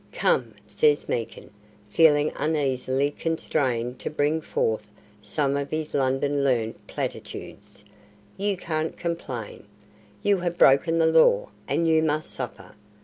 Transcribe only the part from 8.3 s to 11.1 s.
"You can't complain. You have broken the